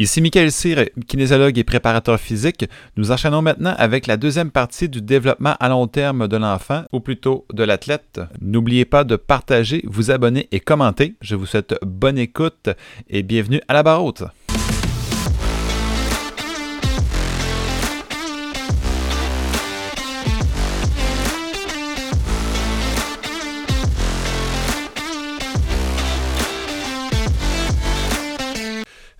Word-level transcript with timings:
Ici 0.00 0.20
Michael 0.20 0.52
Cyr, 0.52 0.84
kinésiologue 1.08 1.58
et 1.58 1.64
préparateur 1.64 2.20
physique. 2.20 2.66
Nous 2.96 3.10
enchaînons 3.10 3.42
maintenant 3.42 3.74
avec 3.76 4.06
la 4.06 4.16
deuxième 4.16 4.52
partie 4.52 4.88
du 4.88 5.02
développement 5.02 5.56
à 5.58 5.68
long 5.68 5.88
terme 5.88 6.28
de 6.28 6.36
l'enfant, 6.36 6.84
ou 6.92 7.00
plutôt 7.00 7.46
de 7.52 7.64
l'athlète. 7.64 8.20
N'oubliez 8.40 8.84
pas 8.84 9.02
de 9.02 9.16
partager, 9.16 9.82
vous 9.88 10.12
abonner 10.12 10.46
et 10.52 10.60
commenter. 10.60 11.14
Je 11.20 11.34
vous 11.34 11.46
souhaite 11.46 11.74
bonne 11.82 12.16
écoute 12.16 12.70
et 13.10 13.24
bienvenue 13.24 13.60
à 13.66 13.74
la 13.74 13.82
barre 13.82 14.04
haute. 14.04 14.22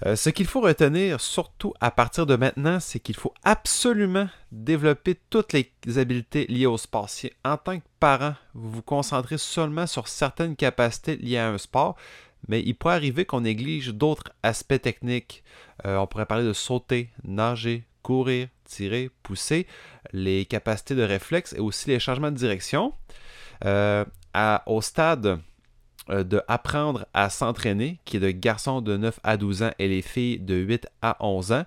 Euh, 0.09 0.17
ce 0.17 0.31
qu'il 0.31 0.47
faut 0.47 0.63
retenir, 0.63 1.21
surtout 1.21 1.75
à 1.81 1.91
partir 1.91 2.25
de 2.25 2.35
maintenant, 2.35 2.81
c'est 2.81 2.99
qu'il 2.99 3.17
faut 3.17 3.35
absolument 3.45 4.27
développer 4.53 5.17
toutes 5.29 5.53
les 5.53 5.71
habiletés 5.99 6.47
liées 6.47 6.65
au 6.65 6.79
sport. 6.79 7.11
Si 7.11 7.31
en 7.45 7.59
tant 7.59 7.79
que 7.79 7.85
parent, 8.01 8.35
vous 8.55 8.71
vous 8.71 8.83
concentrez 8.83 9.37
seulement 9.37 9.87
sur 9.87 10.09
certaines 10.09 10.57
capacités 10.57 11.17
liées 11.17 11.37
à 11.37 11.51
un 11.51 11.59
sport, 11.59 11.97
mais 12.49 12.63
il 12.63 12.75
pourrait 12.75 12.95
arriver 12.95 13.27
qu'on 13.27 13.43
néglige 13.43 13.89
d'autres 13.89 14.33
aspects 14.43 14.81
techniques. 14.81 15.45
Euh, 15.85 15.99
on 15.99 16.07
pourrait 16.07 16.25
parler 16.25 16.45
de 16.45 16.55
sauter, 16.55 17.11
nager, 17.25 17.85
courir, 18.03 18.49
tirer, 18.65 19.11
pousser, 19.23 19.67
les 20.15 20.47
capacités 20.47 20.95
de 20.95 21.03
réflexe 21.03 21.53
et 21.53 21.61
aussi 21.61 21.91
les 21.91 22.01
changements 22.01 22.31
de 22.31 22.37
direction. 22.37 22.95
Euh, 23.67 24.07
au 24.67 24.81
stade 24.81 25.41
de 26.09 26.43
apprendre 26.49 27.07
à 27.15 27.31
s'entraîner, 27.31 27.99
qui 28.05 28.17
est 28.17 28.21
de 28.21 28.31
garçons 28.31 28.81
de 28.81 28.97
9 28.97 29.21
à 29.23 29.37
12 29.37 29.63
ans 29.63 29.71
et 29.79 29.89
les 29.89 30.03
filles 30.03 30.39
de 30.39 30.55
8 30.55 30.89
à 31.03 31.17
11 31.21 31.53
ans, 31.53 31.65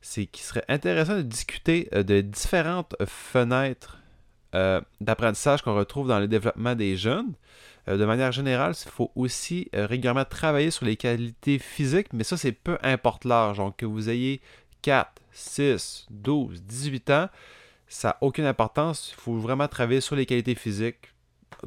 c'est 0.00 0.26
qu'il 0.26 0.44
serait 0.44 0.64
intéressant 0.68 1.16
de 1.16 1.22
discuter 1.22 1.88
euh, 1.92 2.02
de 2.02 2.20
différentes 2.20 2.94
fenêtres 3.06 3.98
euh, 4.54 4.80
d'apprentissage 5.00 5.62
qu'on 5.62 5.74
retrouve 5.74 6.08
dans 6.08 6.20
le 6.20 6.28
développement 6.28 6.74
des 6.74 6.96
jeunes. 6.96 7.32
de 7.86 8.04
manière 8.04 8.32
générale, 8.32 8.74
il 8.84 8.90
faut 8.90 9.10
aussi 9.14 9.68
régulièrement 9.72 10.24
travailler 10.24 10.70
sur 10.70 10.86
les 10.86 10.96
qualités 10.96 11.58
physiques, 11.58 12.12
mais 12.12 12.24
ça, 12.24 12.36
c'est 12.36 12.52
peu 12.52 12.78
importe 12.82 13.24
l'âge. 13.24 13.58
Donc, 13.58 13.76
que 13.76 13.86
vous 13.86 14.08
ayez 14.08 14.40
4, 14.82 15.10
6, 15.32 16.06
12, 16.10 16.62
18 16.62 17.10
ans, 17.10 17.28
ça 17.88 18.08
n'a 18.08 18.18
aucune 18.20 18.44
importance. 18.44 19.12
Il 19.12 19.20
faut 19.20 19.38
vraiment 19.38 19.68
travailler 19.68 20.00
sur 20.00 20.16
les 20.16 20.26
qualités 20.26 20.54
physiques 20.54 21.12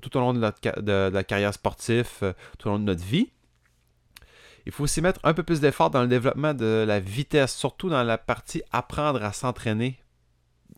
tout 0.01 0.15
au 0.17 0.19
long 0.19 0.33
de, 0.33 1.09
la 1.13 1.23
carrière 1.23 1.53
sportive, 1.53 2.09
euh, 2.23 2.33
tout 2.57 2.67
au 2.67 2.71
long 2.71 2.79
de 2.79 2.85
notre 2.85 3.03
vie. 3.03 3.31
Il 4.65 4.71
faut 4.71 4.83
aussi 4.83 5.01
mettre 5.01 5.19
un 5.23 5.33
peu 5.33 5.43
plus 5.43 5.59
d'effort 5.59 5.89
dans 5.89 6.01
le 6.01 6.07
développement 6.07 6.53
de 6.53 6.85
la 6.87 6.99
vitesse, 6.99 7.55
surtout 7.55 7.89
dans 7.89 8.03
la 8.03 8.17
partie 8.17 8.61
apprendre 8.71 9.23
à 9.23 9.33
s'entraîner. 9.33 9.99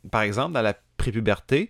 Par 0.09 0.21
exemple, 0.21 0.53
dans 0.53 0.61
la 0.61 0.75
prépuberté, 0.97 1.69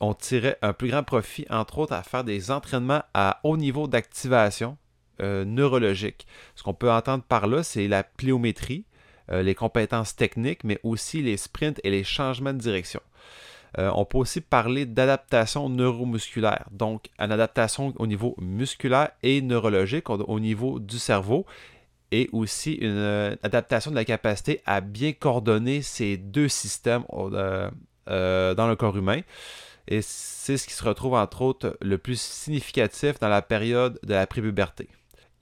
on 0.00 0.14
tirait 0.14 0.58
un 0.62 0.72
plus 0.72 0.88
grand 0.88 1.02
profit, 1.02 1.46
entre 1.50 1.78
autres, 1.78 1.92
à 1.92 2.02
faire 2.02 2.24
des 2.24 2.50
entraînements 2.50 3.02
à 3.14 3.40
haut 3.42 3.56
niveau 3.56 3.86
d'activation 3.86 4.78
euh, 5.20 5.44
neurologique. 5.44 6.26
Ce 6.54 6.62
qu'on 6.62 6.72
peut 6.72 6.90
entendre 6.90 7.24
par 7.24 7.46
là, 7.46 7.62
c'est 7.62 7.88
la 7.88 8.02
pliométrie, 8.02 8.86
euh, 9.30 9.42
les 9.42 9.54
compétences 9.54 10.16
techniques, 10.16 10.64
mais 10.64 10.80
aussi 10.82 11.20
les 11.20 11.36
sprints 11.36 11.80
et 11.84 11.90
les 11.90 12.04
changements 12.04 12.54
de 12.54 12.58
direction. 12.58 13.00
Euh, 13.78 13.90
on 13.94 14.04
peut 14.04 14.18
aussi 14.18 14.40
parler 14.40 14.86
d'adaptation 14.86 15.68
neuromusculaire, 15.68 16.66
donc 16.72 17.06
une 17.18 17.32
adaptation 17.32 17.94
au 17.98 18.06
niveau 18.06 18.34
musculaire 18.40 19.10
et 19.22 19.42
neurologique, 19.42 20.10
au, 20.10 20.40
niveau 20.40 20.80
du 20.80 20.98
cerveau, 20.98 21.46
et 22.10 22.28
aussi 22.32 22.74
une 22.74 22.96
euh, 22.96 23.36
adaptation 23.42 23.90
de 23.90 23.96
la 23.96 24.04
capacité 24.04 24.60
à 24.66 24.80
bien 24.80 25.12
coordonner 25.12 25.82
ces 25.82 26.16
deux 26.16 26.48
systèmes 26.48 27.04
euh, 27.12 27.70
dans 28.54 28.66
le 28.66 28.74
corps 28.74 28.96
humain. 28.96 29.20
Et 29.86 30.02
c'est 30.02 30.56
ce 30.56 30.66
qui 30.66 30.74
se 30.74 30.84
retrouve 30.84 31.14
entre 31.14 31.42
autres 31.42 31.76
le 31.80 31.98
plus 31.98 32.20
significatif 32.20 33.18
dans 33.20 33.28
la 33.28 33.42
période 33.42 33.98
de 34.02 34.14
la 34.14 34.26
prépuberté. 34.26 34.88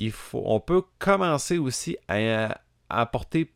Il 0.00 0.12
on 0.32 0.60
peut 0.60 0.82
commencer 0.98 1.58
aussi 1.58 1.96
à 2.08 2.60
apporter 2.88 3.52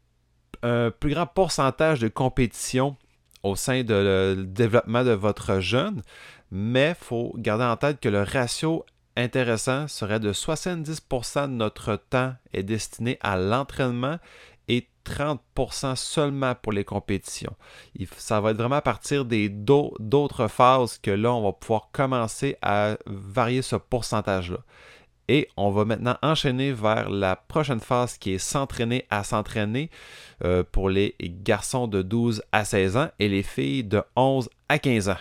un 0.62 0.90
plus 0.90 1.10
grand 1.10 1.26
pourcentage 1.26 2.00
de 2.00 2.08
compétition 2.08 2.96
au 3.42 3.56
sein 3.56 3.82
de 3.82 3.94
le 3.94 4.44
développement 4.44 5.04
de 5.04 5.10
votre 5.10 5.60
jeune, 5.60 6.02
mais 6.50 6.90
il 6.90 7.04
faut 7.04 7.34
garder 7.36 7.64
en 7.64 7.76
tête 7.76 8.00
que 8.00 8.08
le 8.08 8.22
ratio 8.22 8.84
intéressant 9.16 9.88
serait 9.88 10.20
de 10.20 10.32
70% 10.32 11.42
de 11.42 11.46
notre 11.52 11.96
temps 11.96 12.34
est 12.52 12.62
destiné 12.62 13.18
à 13.20 13.36
l'entraînement 13.36 14.18
et 14.68 14.88
30% 15.04 15.96
seulement 15.96 16.54
pour 16.54 16.72
les 16.72 16.84
compétitions. 16.84 17.54
Ça 18.16 18.40
va 18.40 18.52
être 18.52 18.56
vraiment 18.56 18.76
à 18.76 18.82
partir 18.82 19.24
des 19.24 19.48
d'autres 19.48 20.48
phases 20.48 20.98
que 20.98 21.10
là, 21.10 21.32
on 21.32 21.42
va 21.42 21.52
pouvoir 21.52 21.88
commencer 21.92 22.56
à 22.62 22.96
varier 23.06 23.62
ce 23.62 23.76
pourcentage-là. 23.76 24.58
Et 25.34 25.48
on 25.56 25.70
va 25.70 25.86
maintenant 25.86 26.18
enchaîner 26.20 26.72
vers 26.72 27.08
la 27.08 27.36
prochaine 27.36 27.80
phase 27.80 28.18
qui 28.18 28.32
est 28.32 28.38
s'entraîner 28.38 29.06
à 29.08 29.24
s'entraîner 29.24 29.88
euh, 30.44 30.62
pour 30.62 30.90
les 30.90 31.16
garçons 31.22 31.88
de 31.88 32.02
12 32.02 32.42
à 32.52 32.66
16 32.66 32.98
ans 32.98 33.08
et 33.18 33.30
les 33.30 33.42
filles 33.42 33.82
de 33.82 34.02
11 34.14 34.50
à 34.68 34.78
15 34.78 35.08
ans. 35.08 35.16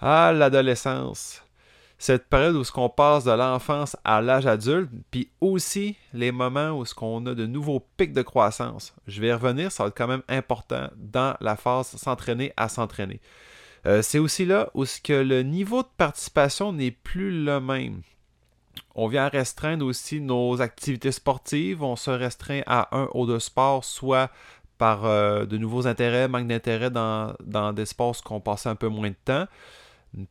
Ah, 0.00 0.32
l'adolescence. 0.34 1.42
Cette 1.98 2.30
période 2.30 2.56
où 2.56 2.64
ce 2.64 2.72
qu'on 2.72 2.88
passe 2.88 3.24
de 3.24 3.32
l'enfance 3.32 3.98
à 4.02 4.22
l'âge 4.22 4.46
adulte, 4.46 4.88
puis 5.10 5.28
aussi 5.42 5.96
les 6.14 6.32
moments 6.32 6.70
où 6.70 6.86
ce 6.86 6.94
qu'on 6.94 7.26
a 7.26 7.34
de 7.34 7.44
nouveaux 7.44 7.86
pics 7.98 8.14
de 8.14 8.22
croissance. 8.22 8.94
Je 9.06 9.20
vais 9.20 9.26
y 9.26 9.32
revenir, 9.34 9.70
ça 9.70 9.82
va 9.82 9.88
être 9.88 9.94
quand 9.94 10.08
même 10.08 10.22
important 10.26 10.88
dans 10.96 11.36
la 11.42 11.56
phase 11.56 11.88
s'entraîner 11.88 12.54
à 12.56 12.70
s'entraîner. 12.70 13.20
Euh, 13.84 14.00
c'est 14.00 14.18
aussi 14.18 14.46
là 14.46 14.70
où 14.72 14.86
ce 14.86 15.02
que 15.02 15.12
le 15.12 15.42
niveau 15.42 15.82
de 15.82 15.88
participation 15.98 16.72
n'est 16.72 16.92
plus 16.92 17.44
le 17.44 17.60
même. 17.60 18.00
On 18.94 19.06
vient 19.06 19.28
restreindre 19.28 19.86
aussi 19.86 20.20
nos 20.20 20.60
activités 20.60 21.12
sportives. 21.12 21.82
On 21.82 21.96
se 21.96 22.10
restreint 22.10 22.62
à 22.66 22.96
un 22.96 23.08
ou 23.14 23.26
deux 23.26 23.38
sports, 23.38 23.84
soit 23.84 24.30
par 24.78 25.04
euh, 25.04 25.44
de 25.44 25.58
nouveaux 25.58 25.86
intérêts, 25.86 26.26
manque 26.26 26.48
d'intérêt 26.48 26.90
dans, 26.90 27.34
des 27.74 27.86
sports 27.86 28.16
qu'on 28.24 28.40
passait 28.40 28.68
un 28.68 28.74
peu 28.74 28.88
moins 28.88 29.10
de 29.10 29.16
temps. 29.24 29.46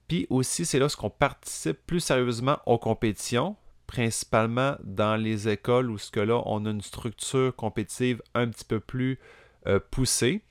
Puis 0.07 0.27
aussi, 0.29 0.65
c'est 0.65 0.79
là 0.79 0.89
ce 0.89 0.97
qu'on 0.97 1.09
participe 1.09 1.77
plus 1.85 1.99
sérieusement 1.99 2.57
aux 2.65 2.79
compétitions, 2.79 3.55
principalement 3.87 4.75
dans 4.83 5.15
les 5.15 5.47
écoles 5.47 5.89
où 5.89 5.97
ce 5.97 6.11
que 6.11 6.19
là, 6.19 6.41
on 6.45 6.65
a 6.65 6.71
une 6.71 6.81
structure 6.81 7.55
compétitive 7.55 8.21
un 8.33 8.49
petit 8.49 8.65
peu 8.65 8.79
plus 8.79 9.19
euh, 9.67 9.79
poussée. 9.91 10.41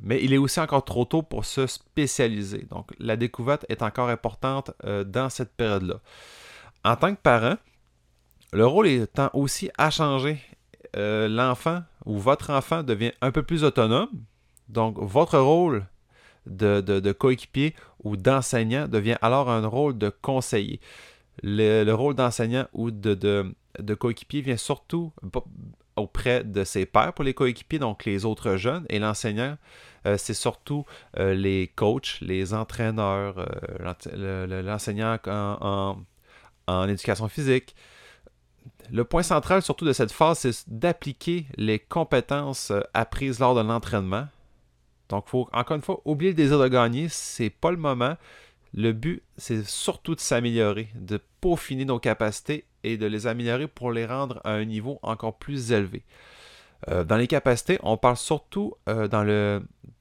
Mais 0.00 0.22
il 0.22 0.32
est 0.32 0.38
aussi 0.38 0.60
encore 0.60 0.84
trop 0.84 1.04
tôt 1.04 1.22
pour 1.22 1.44
se 1.44 1.66
spécialiser. 1.66 2.66
Donc, 2.70 2.92
la 2.98 3.16
découverte 3.16 3.66
est 3.68 3.82
encore 3.82 4.08
importante 4.08 4.70
euh, 4.84 5.04
dans 5.04 5.30
cette 5.30 5.52
période-là 5.54 6.00
en 6.86 6.94
tant 6.94 7.14
que 7.14 7.20
parent, 7.20 7.56
le 8.52 8.64
rôle 8.64 8.86
étant 8.86 9.28
aussi 9.34 9.70
à 9.76 9.90
changer. 9.90 10.40
Euh, 10.96 11.28
l'enfant 11.28 11.82
ou 12.06 12.16
votre 12.16 12.50
enfant 12.50 12.84
devient 12.84 13.12
un 13.20 13.32
peu 13.32 13.42
plus 13.42 13.64
autonome. 13.64 14.08
Donc, 14.68 14.96
votre 14.98 15.36
rôle 15.38 15.84
de, 16.46 17.12
coéquipier 17.12 17.74
ou 18.04 18.16
d'enseignant 18.16 18.86
devient 18.86 19.16
alors 19.20 19.50
un 19.50 19.66
rôle 19.66 19.98
de 19.98 20.10
conseiller. 20.10 20.80
Le, 21.42 21.92
rôle 21.92 22.14
d'enseignant 22.14 22.66
ou 22.72 22.92
de, 22.92 23.52
coéquipier 23.98 24.42
vient 24.42 24.56
surtout 24.56 25.12
auprès 25.96 26.44
de 26.44 26.62
ses 26.62 26.86
pairs 26.86 27.12
pour 27.14 27.24
les 27.24 27.34
coéquipiers, 27.34 27.80
donc 27.80 28.04
les 28.04 28.24
autres 28.24 28.56
jeunes, 28.56 28.86
et 28.90 29.00
l'enseignant, 29.00 29.56
euh, 30.06 30.16
c'est 30.18 30.34
surtout 30.34 30.84
euh, 31.18 31.34
les 31.34 31.66
coachs, 31.74 32.18
les 32.20 32.54
entraîneurs, 32.54 33.48
l'enseignant 34.12 35.18
en, 35.26 35.56
en 35.60 35.96
éducation 36.88 37.28
physique. 37.28 37.74
Le 38.90 39.04
point 39.04 39.22
central 39.22 39.62
surtout 39.62 39.84
de 39.84 39.92
cette 39.92 40.12
phase, 40.12 40.38
c'est 40.40 40.68
d'appliquer 40.68 41.46
les 41.56 41.78
compétences 41.78 42.70
euh, 42.70 42.80
apprises 42.94 43.38
lors 43.40 43.54
de 43.54 43.60
l'entraînement. 43.60 44.28
Donc, 45.08 45.24
il 45.26 45.30
faut 45.30 45.48
encore 45.52 45.76
une 45.76 45.82
fois 45.82 46.00
oublier 46.04 46.32
le 46.32 46.36
désir 46.36 46.58
de 46.58 46.68
gagner, 46.68 47.08
c'est 47.08 47.50
pas 47.50 47.70
le 47.70 47.76
moment. 47.76 48.16
Le 48.74 48.92
but, 48.92 49.22
c'est 49.36 49.64
surtout 49.64 50.14
de 50.14 50.20
s'améliorer, 50.20 50.88
de 50.94 51.20
peaufiner 51.40 51.84
nos 51.84 51.98
capacités 51.98 52.64
et 52.82 52.96
de 52.96 53.06
les 53.06 53.26
améliorer 53.26 53.68
pour 53.68 53.92
les 53.92 54.06
rendre 54.06 54.40
à 54.44 54.50
un 54.52 54.64
niveau 54.64 54.98
encore 55.02 55.38
plus 55.38 55.72
élevé. 55.72 56.04
Euh, 56.88 57.04
dans 57.04 57.16
les 57.16 57.26
capacités, 57.26 57.78
on 57.82 57.96
parle 57.96 58.16
surtout 58.16 58.74
euh, 58.88 59.08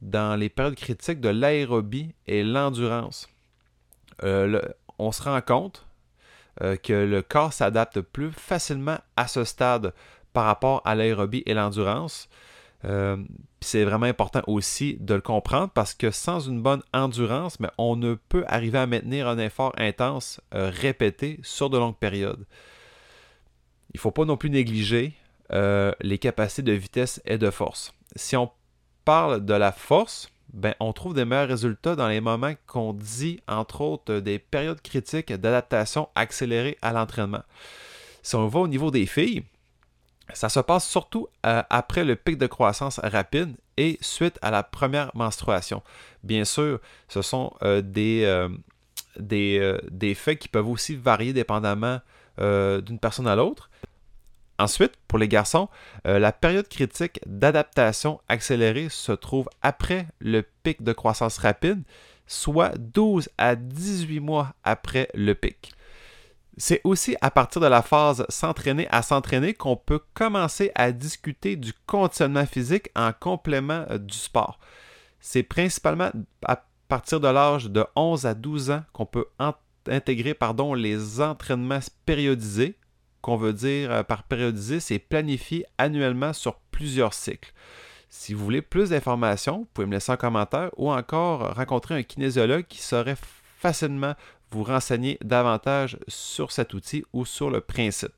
dans 0.02 0.36
les 0.36 0.50
périodes 0.50 0.76
critiques 0.76 1.22
de 1.22 1.30
l'aérobie 1.30 2.14
et 2.28 2.44
l'endurance. 2.44 3.30
on 4.24 5.12
se 5.12 5.22
rend 5.24 5.42
compte 5.42 5.85
euh, 6.62 6.78
que 6.78 6.94
le 6.94 7.22
corps 7.22 7.52
s'adapte 7.52 8.00
plus 8.00 8.32
facilement 8.32 8.98
à 9.18 9.28
ce 9.28 9.44
stade 9.44 9.94
par 10.32 10.46
rapport 10.46 10.82
à 10.86 10.96
l'aérobie 10.96 11.44
et 11.46 11.54
l'endurance. 11.54 12.30
Euh, 12.86 13.18
c'est 13.62 13.84
vraiment 13.84 14.06
important 14.06 14.42
aussi 14.48 14.98
de 15.00 15.16
le 15.16 15.22
comprendre 15.22 15.70
parce 15.74 15.94
que 15.94 16.12
sans 16.12 16.40
une 16.40 16.62
bonne 16.62 16.84
endurance, 16.94 17.60
mais 17.60 17.70
on 17.78 17.96
ne 17.96 18.14
peut 18.14 18.46
arriver 18.48 18.78
à 18.78 18.88
maintenir 18.88 19.28
un 19.28 19.38
effort 19.38 19.74
intense 19.78 20.40
euh, 20.54 20.72
répété 20.74 21.40
sur 21.44 21.70
de 21.70 21.78
longues 21.78 21.98
périodes. 21.98 22.46
Il 23.94 23.98
ne 23.98 24.00
faut 24.00 24.12
pas 24.12 24.26
non 24.26 24.38
plus 24.38 24.50
négliger 24.50 25.14
les 26.02 26.18
capacités 26.18 26.64
de 26.64 26.72
vitesse 26.72 27.22
et 27.26 27.38
de 27.38 27.52
force. 27.52 27.94
Si 28.16 28.36
on 28.36 28.52
parle 29.06 29.46
de 29.46 29.54
la 29.54 29.72
force, 29.72 30.30
ben, 30.54 30.74
on 30.80 30.94
trouve 30.94 31.14
des 31.14 31.26
meilleurs 31.26 31.48
résultats 31.48 31.96
dans 31.96 32.08
les 32.08 32.22
moments 32.22 32.54
qu'on 32.68 32.94
dit, 32.94 33.42
entre 33.48 33.82
autres, 33.82 34.20
des 34.20 34.40
périodes 34.40 34.82
critiques 34.82 35.34
d'adaptation 35.34 36.10
accélérée 36.16 36.78
à 36.82 36.94
l'entraînement. 36.94 37.44
Si 38.24 38.36
on 38.36 38.48
va 38.48 38.60
au 38.62 38.68
niveau 38.68 38.92
des 38.92 39.06
filles, 39.06 39.44
ça 40.34 40.50
se 40.50 40.60
passe 40.60 40.88
surtout 40.88 41.28
euh, 41.46 41.62
après 41.70 42.04
le 42.04 42.16
pic 42.16 42.38
de 42.38 42.48
croissance 42.48 43.00
rapide 43.00 43.56
et 43.78 43.98
suite 44.02 44.40
à 44.42 44.50
la 44.50 44.64
première 44.64 45.12
menstruation. 45.16 45.84
Bien 46.24 46.46
sûr, 46.46 46.80
ce 47.08 47.22
sont 47.22 47.54
euh, 47.62 47.82
euh, 47.98 48.50
des, 49.20 50.16
faits 50.16 50.40
qui 50.40 50.48
peuvent 50.48 50.68
aussi 50.68 50.96
varier 50.96 51.34
dépendamment 51.34 52.00
d'une 52.38 53.00
personne 53.00 53.28
à 53.28 53.36
l'autre. 53.36 53.70
Ensuite, 54.58 54.94
pour 55.08 55.20
les 55.20 55.28
garçons, 55.28 55.68
la 56.06 56.32
période 56.32 56.70
critique 56.70 57.20
d'adaptation 57.26 58.22
accélérée 58.30 58.88
se 58.90 59.12
trouve 59.12 59.50
après 59.62 60.08
le 60.20 60.44
pic 60.64 60.82
de 60.82 60.94
croissance 60.94 61.38
rapide, 61.38 61.84
soit 62.28 62.78
12 62.78 63.30
à 63.38 63.56
18 63.56 64.20
mois 64.22 64.54
après 64.64 65.10
le 65.14 65.36
pic. 65.36 65.76
C'est 66.58 66.80
aussi 66.86 67.18
à 67.20 67.32
partir 67.32 67.62
de 67.62 67.68
la 67.68 67.82
phase 67.82 68.26
s'entraîner 68.30 68.88
à 68.90 69.02
s'entraîner 69.02 69.54
qu'on 69.54 69.76
peut 69.76 70.00
commencer 70.14 70.72
à 70.76 70.92
discuter 70.92 71.58
du 71.58 71.74
conditionnement 71.86 72.46
physique 72.46 72.90
en 72.96 73.12
complément 73.12 73.86
euh, 73.90 73.98
du 73.98 74.18
sport. 74.18 74.60
C'est 75.20 75.44
principalement 75.44 76.12
à 76.46 76.64
partir 76.88 77.20
de 77.20 77.28
l'âge 77.28 77.66
de 77.66 77.86
11 77.96 78.26
à 78.26 78.34
12 78.34 78.72
ans 78.72 78.84
qu'on 78.94 79.06
peut 79.06 79.26
intégrer 79.88 80.38
les 80.76 81.22
entraînements 81.22 81.80
périodisés. 82.06 82.78
Qu'on 83.26 83.38
veut 83.38 83.54
dire 83.54 83.92
euh, 83.92 84.04
par 84.04 84.22
périodiser, 84.22 84.80
c'est 84.80 85.00
planifier 85.00 85.66
annuellement 85.80 86.32
sur 86.32 86.58
plusieurs 86.70 87.16
cycles. 87.16 87.54
Si 88.08 88.36
vous 88.36 88.44
voulez 88.44 88.62
plus 88.62 88.92
d'informations, 88.92 89.62
vous 89.62 89.68
pouvez 89.74 89.88
me 89.88 89.94
laisser 89.94 90.12
un 90.12 90.16
commentaire 90.16 90.70
ou 90.78 90.92
encore 90.92 91.56
rencontrer 91.56 91.96
un 91.96 92.04
kinésiologue 92.04 92.68
qui 92.68 92.84
saurait 92.84 93.18
facilement 93.58 94.14
vous 94.52 94.62
renseigner 94.62 95.18
davantage 95.24 95.98
sur 96.08 96.52
cet 96.52 96.76
outil 96.76 97.04
ou 97.14 97.26
sur 97.26 97.50
le 97.50 97.62
principe. 97.62 98.14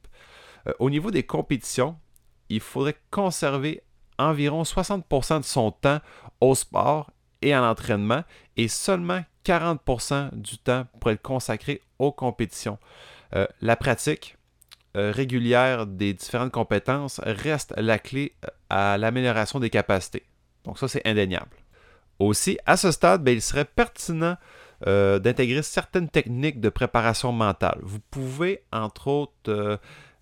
Euh, 0.68 0.74
au 0.80 0.90
niveau 0.90 1.10
des 1.10 1.24
compétitions, 1.24 1.98
il 2.50 2.60
faudrait 2.60 2.98
conserver 3.10 3.84
environ 4.20 4.64
60% 4.64 5.40
de 5.40 5.46
son 5.46 5.72
temps 5.72 6.02
au 6.42 6.54
sport 6.54 7.12
et 7.42 7.54
à 7.54 7.62
l'entraînement 7.62 8.26
et 8.58 8.68
seulement 8.68 9.24
40% 9.46 10.32
du 10.34 10.58
temps 10.58 10.86
pour 11.00 11.12
être 11.12 11.22
consacré 11.22 11.82
aux 11.98 12.12
compétitions. 12.12 12.78
Euh, 13.36 13.48
la 13.62 13.78
pratique 13.78 14.37
régulière 14.98 15.86
des 15.86 16.14
différentes 16.14 16.52
compétences 16.52 17.22
reste 17.24 17.74
la 17.78 18.00
clé 18.00 18.34
à 18.70 18.98
l'amélioration 18.98 19.60
des 19.60 19.70
capacités. 19.70 20.24
Donc 20.64 20.78
ça, 20.80 20.88
c'est 20.88 21.06
indéniable. 21.08 21.56
Aussi, 22.20 22.58
à 22.66 22.78
ce 22.78 22.92
stade, 22.92 23.24
ben, 23.24 23.32
il 23.32 23.42
serait 23.42 23.66
pertinent 23.66 24.38
euh, 24.86 25.18
d'intégrer 25.18 25.64
certaines 25.64 26.10
techniques 26.10 26.60
de 26.60 26.70
préparation 26.70 27.32
mentale. 27.32 27.80
Vous 27.82 28.00
pouvez, 28.12 28.64
entre 28.72 29.08
autres, 29.08 29.34
euh, 29.48 29.78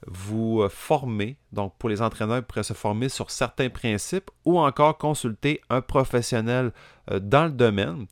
vous 0.08 0.62
euh, 0.62 0.70
former, 0.70 1.38
donc 1.52 1.74
pour 1.78 1.90
les 1.90 2.02
entraîneurs, 2.02 2.38
vous 2.38 2.44
pourrez 2.44 2.64
se 2.64 2.74
former 2.74 3.10
sur 3.10 3.32
certains 3.32 3.70
principes 3.70 4.30
ou 4.44 4.60
encore 4.60 4.98
consulter 4.98 5.62
un 5.70 5.82
professionnel 5.82 6.72
dans 7.22 7.46
le 7.46 7.52
domaine. 7.52 8.08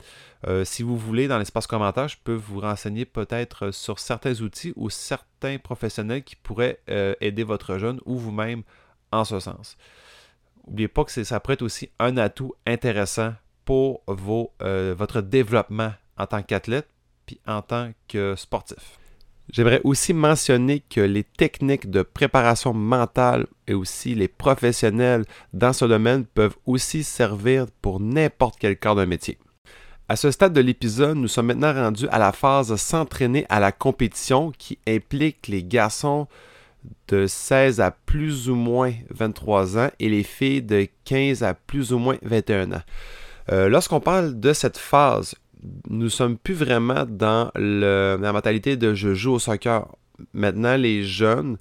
si 0.66 0.84
vous 0.84 0.98
voulez, 0.98 1.28
dans 1.28 1.40
l'espace 1.40 1.66
commentaire, 1.66 2.08
je 2.08 2.18
peux 2.24 2.36
vous 2.36 2.60
renseigner 2.60 3.06
peut-être 3.06 3.72
sur 3.72 3.98
certains 3.98 4.40
outils 4.42 4.72
ou 4.76 4.92
certains 4.92 5.58
professionnels 5.58 6.24
qui 6.24 6.36
pourraient 6.36 6.80
aider 7.20 7.44
votre 7.44 7.80
jeune 7.80 8.00
ou 8.06 8.18
vous-même 8.18 8.62
en 9.12 9.26
ce 9.26 9.40
sens. 9.40 9.78
N'oubliez 10.68 10.88
pas 10.88 11.06
que 11.06 11.24
ça 11.24 11.40
pourrait 11.40 11.56
être 11.56 11.64
aussi 11.64 11.90
un 11.98 12.18
atout 12.18 12.54
intéressant 12.68 13.34
pour 13.66 14.04
votre 14.08 15.22
développement 15.22 15.94
en 16.18 16.28
tant 16.28 16.44
qu'athlète 16.44 16.88
puis 17.26 17.40
en 17.48 17.62
tant 17.62 17.92
que 18.08 18.36
sportif. 18.36 19.00
J'aimerais 19.52 19.82
aussi 19.84 20.14
mentionner 20.14 20.80
que 20.90 21.02
les 21.02 21.24
techniques 21.24 21.90
de 21.90 22.02
préparation 22.02 22.74
mentale 22.74 23.46
et 23.68 23.74
aussi 23.74 24.16
les 24.16 24.28
professionnels 24.28 25.26
dans 25.52 25.74
ce 25.74 25.86
domaine 25.86 26.26
peuvent 26.26 26.56
aussi 26.66 27.04
servir 27.04 27.68
pour 27.82 28.00
n'importe 28.00 28.56
quel 28.60 28.78
corps 28.78 28.96
de 28.96 29.06
métier. 29.06 29.38
À 30.10 30.16
ce 30.16 30.32
stade 30.32 30.54
de 30.54 30.62
l'épisode, 30.62 31.18
nous 31.18 31.28
sommes 31.28 31.48
maintenant 31.48 31.74
rendus 31.74 32.08
à 32.10 32.20
la 32.20 32.32
phase 32.32 32.76
s'entraîner 32.76 33.46
à 33.50 33.60
la 33.60 33.72
compétition 33.72 34.52
qui 34.58 34.78
implique 34.88 35.48
les 35.48 35.64
garçons 35.64 36.28
de 37.08 37.28
16 37.28 37.80
à 37.80 37.92
plus 37.92 38.50
ou 38.50 38.56
moins 38.56 38.94
23 39.10 39.78
ans 39.78 39.90
et 40.00 40.10
les 40.10 40.24
filles 40.24 40.62
de 40.62 40.88
15 41.06 41.44
à 41.44 41.54
plus 41.54 41.94
ou 41.94 42.00
moins 42.00 42.18
21 42.24 42.74
ans. 42.74 42.82
Euh, 43.52 43.70
lorsqu'on 43.70 44.00
parle 44.00 44.40
de 44.40 44.54
cette 44.54 44.78
phase, 44.78 45.36
nous 45.90 46.10
sommes 46.10 46.38
plus 46.38 46.54
vraiment 46.54 47.06
dans 47.08 47.52
la 47.56 48.32
mentalité 48.32 48.78
de 48.78 48.94
je 48.94 49.14
joue 49.14 49.34
au 49.34 49.40
soccer. 49.40 49.88
Maintenant, 50.34 50.76
les 50.76 51.04
jeunes 51.04 51.58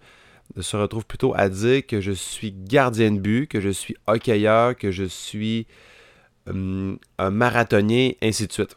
se 0.60 0.76
retrouvent 0.76 1.06
plutôt 1.06 1.32
à 1.34 1.48
dire 1.48 1.86
que 1.86 2.00
je 2.00 2.12
suis 2.12 2.52
gardien 2.52 3.12
de 3.12 3.18
but, 3.18 3.46
que 3.46 3.60
je 3.60 3.70
suis 3.70 3.96
hockeyeur, 4.06 4.76
que 4.76 4.90
je 4.90 5.04
suis 5.04 5.66
hum, 6.46 6.98
un 7.18 7.30
marathonien, 7.30 8.10
ainsi 8.22 8.46
de 8.46 8.52
suite. 8.52 8.76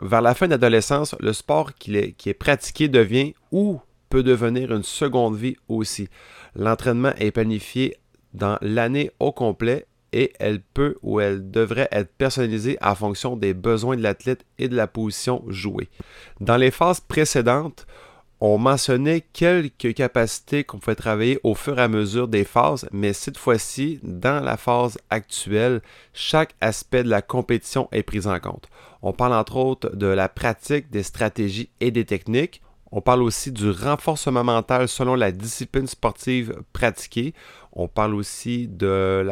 Vers 0.00 0.22
la 0.22 0.34
fin 0.34 0.46
de 0.46 0.52
l'adolescence, 0.52 1.16
le 1.18 1.32
sport 1.32 1.74
qui 1.74 1.96
est 1.96 2.38
pratiqué 2.38 2.88
devient 2.88 3.34
ou 3.50 3.80
peut 4.10 4.22
devenir 4.22 4.72
une 4.72 4.84
seconde 4.84 5.36
vie 5.36 5.56
aussi. 5.68 6.08
L'entraînement 6.54 7.12
est 7.18 7.32
planifié 7.32 7.96
dans 8.32 8.58
l'année 8.60 9.10
au 9.18 9.32
complet 9.32 9.87
et 10.12 10.32
elle 10.38 10.60
peut 10.60 10.96
ou 11.02 11.20
elle 11.20 11.50
devrait 11.50 11.88
être 11.92 12.12
personnalisée 12.16 12.78
en 12.82 12.94
fonction 12.94 13.36
des 13.36 13.54
besoins 13.54 13.96
de 13.96 14.02
l'athlète 14.02 14.44
et 14.58 14.68
de 14.68 14.76
la 14.76 14.86
position 14.86 15.42
jouée. 15.48 15.88
Dans 16.40 16.56
les 16.56 16.70
phases 16.70 17.00
précédentes, 17.00 17.86
on 18.40 18.56
mentionnait 18.56 19.24
quelques 19.32 19.94
capacités 19.94 20.62
qu'on 20.62 20.78
pouvait 20.78 20.94
travailler 20.94 21.40
au 21.42 21.56
fur 21.56 21.78
et 21.78 21.82
à 21.82 21.88
mesure 21.88 22.28
des 22.28 22.44
phases, 22.44 22.88
mais 22.92 23.12
cette 23.12 23.36
fois-ci, 23.36 23.98
dans 24.04 24.42
la 24.44 24.56
phase 24.56 24.96
actuelle, 25.10 25.82
chaque 26.12 26.54
aspect 26.60 27.02
de 27.02 27.08
la 27.08 27.20
compétition 27.20 27.88
est 27.90 28.04
pris 28.04 28.28
en 28.28 28.38
compte. 28.38 28.68
On 29.02 29.12
parle 29.12 29.34
entre 29.34 29.56
autres 29.56 29.94
de 29.96 30.06
la 30.06 30.28
pratique, 30.28 30.88
des 30.90 31.02
stratégies 31.02 31.68
et 31.80 31.90
des 31.90 32.04
techniques. 32.04 32.62
On 32.92 33.00
parle 33.00 33.22
aussi 33.22 33.50
du 33.50 33.70
renforcement 33.70 34.44
mental 34.44 34.88
selon 34.88 35.14
la 35.14 35.32
discipline 35.32 35.88
sportive 35.88 36.62
pratiquée. 36.72 37.34
On 37.80 37.86
parle 37.86 38.16
aussi 38.16 38.66
de, 38.66 39.24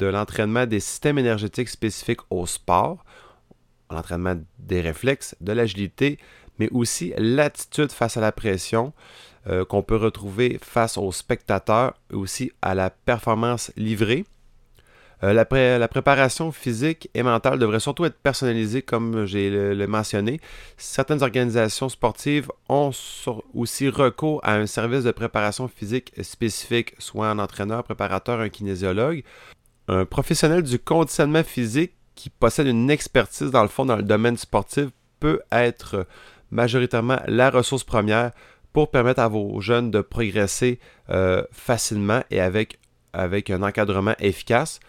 l'entraînement 0.00 0.64
des 0.64 0.80
systèmes 0.80 1.18
énergétiques 1.18 1.68
spécifiques 1.68 2.22
au 2.30 2.46
sport, 2.46 3.04
l'entraînement 3.90 4.36
des 4.58 4.80
réflexes, 4.80 5.36
de 5.42 5.52
l'agilité, 5.52 6.18
mais 6.58 6.70
aussi 6.70 7.12
l'attitude 7.18 7.92
face 7.92 8.16
à 8.16 8.22
la 8.22 8.32
pression 8.32 8.94
euh, 9.48 9.66
qu'on 9.66 9.82
peut 9.82 9.96
retrouver 9.96 10.58
face 10.62 10.96
aux 10.96 11.12
spectateurs 11.12 11.92
et 12.10 12.14
aussi 12.14 12.52
à 12.62 12.74
la 12.74 12.88
performance 12.88 13.70
livrée. 13.76 14.24
Euh, 15.24 15.32
la, 15.32 15.88
préparation 15.88 16.52
physique 16.52 17.10
et 17.14 17.24
mentale 17.24 17.58
devrait 17.58 17.80
surtout 17.80 18.04
être 18.04 18.18
personnalisée, 18.18 18.82
comme 18.82 19.24
j'ai 19.24 19.50
le, 19.50 19.86
mentionné. 19.86 20.40
Certaines 20.76 21.22
organisations 21.22 21.88
sportives 21.88 22.48
ont 22.68 22.92
aussi 23.54 23.88
recours 23.88 24.40
à 24.44 24.54
un 24.54 24.66
service 24.66 25.04
de 25.04 25.10
préparation 25.10 25.66
physique 25.66 26.12
spécifique, 26.22 26.94
soit 26.98 27.28
un 27.28 27.38
entraîneur, 27.38 27.82
préparateur, 27.82 28.40
un 28.40 28.48
kinésiologue. 28.48 29.24
Un 29.88 30.04
professionnel 30.04 30.62
du 30.62 30.78
conditionnement 30.78 31.42
physique 31.42 31.94
qui 32.14 32.30
possède 32.30 32.66
une 32.66 32.90
expertise 32.90 33.50
dans 33.50 33.62
le 33.62 33.68
fond 33.68 33.86
dans 33.86 33.96
le 33.96 34.02
domaine 34.02 34.36
sportif 34.36 34.88
peut 35.18 35.40
être 35.50 36.06
majoritairement 36.50 37.20
la 37.26 37.50
ressource 37.50 37.84
première 37.84 38.32
pour 38.72 38.90
permettre 38.90 39.20
à 39.20 39.28
vos 39.28 39.60
jeunes 39.60 39.90
de 39.90 40.00
progresser 40.00 40.78
euh, 41.10 41.42
facilement 41.52 42.22
et 42.30 42.40
avec, 42.40 42.78
avec 43.12 43.50
un 43.50 43.62
encadrement 43.62 44.14
efficace. 44.20 44.80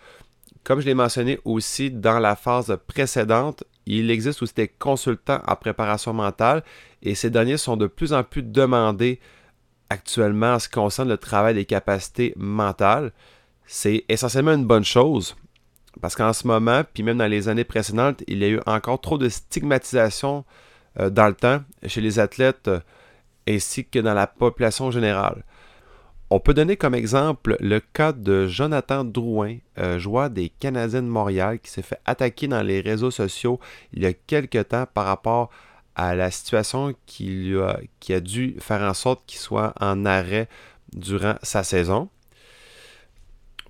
Comme 0.63 0.81
je 0.81 0.85
l'ai 0.85 0.93
mentionné 0.93 1.39
aussi 1.45 1.89
dans 1.89 2.19
la 2.19 2.35
phase 2.35 2.77
précédente, 2.87 3.63
il 3.85 4.11
existe 4.11 4.43
aussi 4.43 4.53
des 4.53 4.67
consultants 4.67 5.41
en 5.47 5.55
préparation 5.55 6.13
mentale 6.13 6.63
et 7.01 7.15
ces 7.15 7.29
derniers 7.29 7.57
sont 7.57 7.77
de 7.77 7.87
plus 7.87 8.13
en 8.13 8.23
plus 8.23 8.43
demandés 8.43 9.19
actuellement 9.89 10.53
en 10.53 10.59
ce 10.59 10.67
qui 10.67 10.75
concerne 10.75 11.09
le 11.09 11.17
travail 11.17 11.55
des 11.55 11.65
capacités 11.65 12.33
mentales. 12.37 13.11
C'est 13.65 14.05
essentiellement 14.09 14.53
une 14.53 14.65
bonne 14.65 14.85
chose 14.85 15.35
parce 16.01 16.15
qu'en 16.15 16.33
ce 16.33 16.45
moment, 16.45 16.83
puis 16.93 17.03
même 17.03 17.17
dans 17.17 17.27
les 17.27 17.49
années 17.49 17.63
précédentes, 17.63 18.23
il 18.27 18.39
y 18.39 18.45
a 18.45 18.49
eu 18.49 18.59
encore 18.65 19.01
trop 19.01 19.17
de 19.17 19.27
stigmatisation 19.27 20.45
euh, 20.99 21.09
dans 21.09 21.27
le 21.27 21.33
temps 21.33 21.61
chez 21.85 22.01
les 22.01 22.19
athlètes 22.19 22.67
euh, 22.67 22.79
ainsi 23.47 23.85
que 23.85 23.99
dans 23.99 24.13
la 24.13 24.27
population 24.27 24.91
générale. 24.91 25.43
On 26.31 26.39
peut 26.39 26.53
donner 26.53 26.77
comme 26.77 26.93
exemple 26.93 27.57
le 27.59 27.79
cas 27.79 28.13
de 28.13 28.45
Jonathan 28.45 29.03
Drouin, 29.03 29.57
euh, 29.79 29.97
joueur 29.97 30.29
des 30.29 30.49
Canadiens 30.49 31.01
de 31.01 31.07
Montréal, 31.07 31.59
qui 31.59 31.71
s'est 31.71 31.81
fait 31.81 31.99
attaquer 32.05 32.47
dans 32.47 32.61
les 32.61 32.81
réseaux 32.81 33.09
sociaux 33.09 33.59
il 33.93 34.03
y 34.03 34.05
a 34.05 34.13
quelque 34.13 34.61
temps 34.61 34.85
par 34.93 35.05
rapport 35.05 35.49
à 35.95 36.13
la 36.13 36.29
situation 36.29 36.93
qui, 37.07 37.55
a, 37.55 37.79
qui 37.99 38.13
a 38.13 38.19
dû 38.19 38.55
faire 38.59 38.81
en 38.81 38.93
sorte 38.93 39.23
qu'il 39.25 39.39
soit 39.39 39.73
en 39.79 40.05
arrêt 40.05 40.47
durant 40.93 41.35
sa 41.41 41.63
saison. 41.63 42.09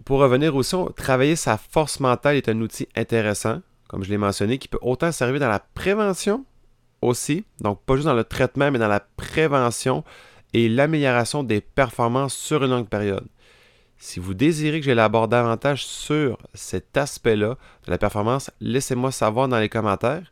Pour 0.04 0.20
revenir 0.20 0.54
aussi, 0.56 0.75
travailler 0.98 1.38
sa 1.38 1.58
force 1.58 2.01
mentale 2.01 2.36
est 2.36 2.50
un 2.50 2.60
outil 2.60 2.89
intéressant, 2.96 3.62
comme 3.88 4.04
je 4.04 4.10
l'ai 4.10 4.18
mentionné, 4.18 4.58
qui 4.58 4.68
peut 4.68 4.80
autant 4.82 5.13
servir 5.13 5.39
dans 5.39 5.50
la 5.50 5.60
prévention 5.60 6.46
aussi, 7.01 7.46
donc 7.62 7.82
pas 7.84 7.96
juste 7.96 8.08
dans 8.08 8.13
le 8.13 8.25
traitement, 8.25 8.70
mais 8.70 8.80
dans 8.80 8.89
la 8.89 9.00
prévention 9.00 10.04
et 10.53 10.70
l'amélioration 10.70 11.44
des 11.44 11.62
performances 11.62 12.36
sur 12.36 12.63
une 12.63 12.72
longue 12.72 12.89
période. 12.89 13.27
Si 13.98 14.20
vous 14.20 14.34
désirez 14.34 14.79
que 14.79 14.86
j'élabore 14.86 15.27
davantage 15.27 15.86
sur 15.86 16.38
cet 16.53 16.96
aspect-là 16.96 17.58
de 17.86 17.91
la 17.91 17.98
performance, 17.98 18.50
laissez-moi 18.62 19.12
savoir 19.12 19.48
dans 19.50 19.60
les 19.60 19.68
commentaires. 19.68 20.32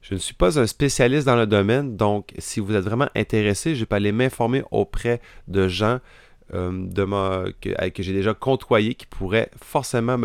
Je 0.00 0.14
ne 0.14 0.18
suis 0.18 0.34
pas 0.34 0.58
un 0.58 0.66
spécialiste 0.66 1.26
dans 1.26 1.36
le 1.36 1.46
domaine, 1.46 1.96
donc 1.96 2.32
si 2.38 2.60
vous 2.60 2.74
êtes 2.74 2.84
vraiment 2.84 3.08
intéressé, 3.14 3.74
je 3.74 3.84
peux 3.84 3.96
aller 3.96 4.12
m'informer 4.12 4.62
auprès 4.70 5.20
de 5.48 5.68
gens 5.68 5.98
euh, 6.54 7.52
que, 7.60 7.88
que 7.90 8.02
j'ai 8.02 8.12
déjà 8.12 8.32
côtoyés 8.32 8.94
qui 8.94 9.06
pourraient 9.06 9.50
forcément 9.60 10.16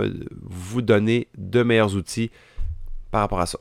vous 0.42 0.82
donner 0.82 1.28
de 1.38 1.62
meilleurs 1.62 1.96
outils 1.96 2.32
par 3.12 3.22
rapport 3.22 3.42
à 3.42 3.46
ça. 3.48 3.60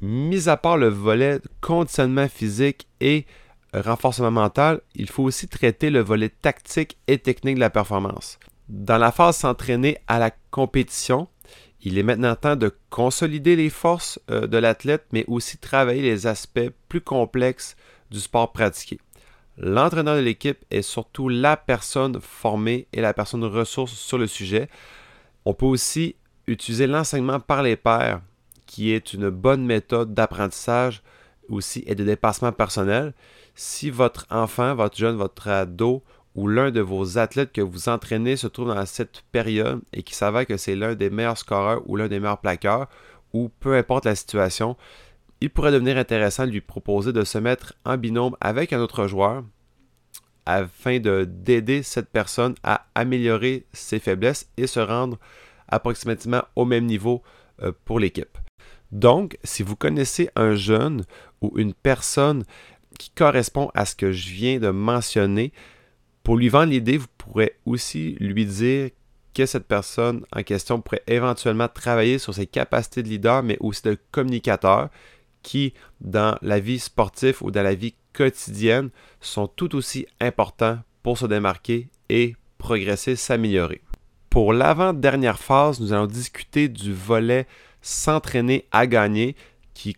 Mis 0.00 0.48
à 0.48 0.56
part 0.56 0.76
le 0.76 0.88
volet 0.88 1.40
conditionnement 1.60 2.28
physique 2.28 2.86
et 3.00 3.26
renforcement 3.74 4.30
mental, 4.30 4.80
il 4.94 5.08
faut 5.08 5.22
aussi 5.22 5.48
traiter 5.48 5.90
le 5.90 6.00
volet 6.00 6.28
tactique 6.28 6.98
et 7.06 7.18
technique 7.18 7.56
de 7.56 7.60
la 7.60 7.70
performance. 7.70 8.38
Dans 8.68 8.98
la 8.98 9.12
phase 9.12 9.38
s'entraîner 9.38 9.98
à 10.06 10.18
la 10.18 10.30
compétition, 10.50 11.28
il 11.82 11.98
est 11.98 12.02
maintenant 12.02 12.36
temps 12.36 12.56
de 12.56 12.74
consolider 12.90 13.56
les 13.56 13.70
forces 13.70 14.20
euh, 14.30 14.46
de 14.46 14.58
l'athlète, 14.58 15.06
mais 15.12 15.24
aussi 15.28 15.56
travailler 15.58 16.02
les 16.02 16.26
aspects 16.26 16.70
plus 16.88 17.00
complexes 17.00 17.76
du 18.10 18.20
sport 18.20 18.52
pratiqué. 18.52 18.98
L'entraîneur 19.56 20.16
de 20.16 20.20
l'équipe 20.20 20.64
est 20.70 20.82
surtout 20.82 21.28
la 21.28 21.56
personne 21.56 22.20
formée 22.20 22.86
et 22.92 23.00
la 23.00 23.14
personne 23.14 23.44
ressource 23.44 23.92
sur 23.92 24.18
le 24.18 24.26
sujet. 24.26 24.68
On 25.44 25.54
peut 25.54 25.66
aussi 25.66 26.16
utiliser 26.46 26.86
l'enseignement 26.86 27.40
par 27.40 27.62
les 27.62 27.76
pairs, 27.76 28.20
qui 28.66 28.92
est 28.92 29.12
une 29.12 29.30
bonne 29.30 29.64
méthode 29.64 30.14
d'apprentissage 30.14 31.02
aussi 31.48 31.82
et 31.86 31.94
de 31.94 32.04
dépassement 32.04 32.52
personnel. 32.52 33.14
Si 33.54 33.90
votre 33.90 34.26
enfant, 34.30 34.74
votre 34.74 34.96
jeune, 34.96 35.16
votre 35.16 35.48
ado 35.48 36.02
ou 36.34 36.48
l'un 36.48 36.70
de 36.70 36.80
vos 36.80 37.18
athlètes 37.18 37.52
que 37.52 37.60
vous 37.60 37.88
entraînez 37.88 38.36
se 38.36 38.46
trouve 38.46 38.68
dans 38.68 38.86
cette 38.86 39.22
période 39.32 39.82
et 39.92 40.02
qui 40.02 40.14
s'avère 40.14 40.46
que 40.46 40.56
c'est 40.56 40.76
l'un 40.76 40.94
des 40.94 41.10
meilleurs 41.10 41.38
scoreurs 41.38 41.82
ou 41.86 41.96
l'un 41.96 42.08
des 42.08 42.20
meilleurs 42.20 42.40
plaqueurs, 42.40 42.88
ou 43.32 43.50
peu 43.60 43.76
importe 43.76 44.06
la 44.06 44.14
situation, 44.14 44.76
il 45.40 45.50
pourrait 45.50 45.72
devenir 45.72 45.96
intéressant 45.96 46.46
de 46.46 46.52
lui 46.52 46.60
proposer 46.60 47.12
de 47.12 47.24
se 47.24 47.38
mettre 47.38 47.74
en 47.84 47.96
binôme 47.96 48.36
avec 48.40 48.72
un 48.72 48.80
autre 48.80 49.06
joueur 49.06 49.42
afin 50.46 50.98
d'aider 50.98 51.82
cette 51.82 52.10
personne 52.10 52.54
à 52.62 52.86
améliorer 52.94 53.66
ses 53.72 53.98
faiblesses 53.98 54.48
et 54.56 54.66
se 54.66 54.80
rendre 54.80 55.18
approximativement 55.68 56.42
au 56.56 56.64
même 56.64 56.86
niveau 56.86 57.22
euh, 57.62 57.72
pour 57.84 58.00
l'équipe. 58.00 58.38
Donc, 58.90 59.38
si 59.44 59.62
vous 59.62 59.76
connaissez 59.76 60.30
un 60.34 60.54
jeune 60.54 61.04
ou 61.40 61.52
une 61.56 61.74
personne 61.74 62.44
qui 63.00 63.10
correspond 63.10 63.70
à 63.72 63.86
ce 63.86 63.96
que 63.96 64.12
je 64.12 64.28
viens 64.28 64.58
de 64.58 64.68
mentionner, 64.68 65.52
pour 66.22 66.36
lui 66.36 66.50
vendre 66.50 66.70
l'idée, 66.70 66.98
vous 66.98 67.06
pourrez 67.16 67.56
aussi 67.64 68.14
lui 68.20 68.44
dire 68.44 68.90
que 69.32 69.46
cette 69.46 69.66
personne 69.66 70.26
en 70.36 70.42
question 70.42 70.82
pourrait 70.82 71.02
éventuellement 71.06 71.68
travailler 71.68 72.18
sur 72.18 72.34
ses 72.34 72.46
capacités 72.46 73.02
de 73.02 73.08
leader, 73.08 73.42
mais 73.42 73.56
aussi 73.60 73.80
de 73.84 73.96
communicateur, 74.10 74.90
qui, 75.42 75.72
dans 76.02 76.36
la 76.42 76.60
vie 76.60 76.78
sportive 76.78 77.38
ou 77.40 77.50
dans 77.50 77.62
la 77.62 77.74
vie 77.74 77.94
quotidienne, 78.12 78.90
sont 79.22 79.46
tout 79.46 79.74
aussi 79.74 80.06
importants 80.20 80.80
pour 81.02 81.16
se 81.16 81.24
démarquer 81.24 81.88
et 82.10 82.36
progresser, 82.58 83.16
s'améliorer. 83.16 83.80
Pour 84.28 84.52
l'avant-dernière 84.52 85.38
phase, 85.38 85.80
nous 85.80 85.94
allons 85.94 86.06
discuter 86.06 86.68
du 86.68 86.92
volet 86.92 87.46
s'entraîner 87.80 88.66
à 88.72 88.86
gagner 88.86 89.36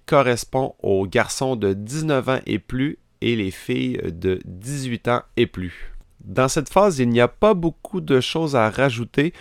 correspond 0.07 0.75
aux 0.83 1.07
garçons 1.07 1.57
de 1.57 1.73
19 1.73 2.29
ans 2.29 2.41
et 2.47 2.59
plus 2.59 2.99
et 3.21 3.37
les 3.37 3.51
filles 3.51 4.01
de 4.05 4.41
18 4.45 5.09
ans 5.09 5.23
et 5.37 5.47
plus. 5.47 5.93
Dans 6.25 6.49
cette 6.49 6.69
phase, 6.69 6.99
il 6.99 7.09
n'y 7.09 7.21
a 7.21 7.29
pas 7.29 7.55
beaucoup 7.55 8.01
de 8.01 8.21
choses 8.21 8.55
à 8.57 8.71
rajouter 8.71 9.33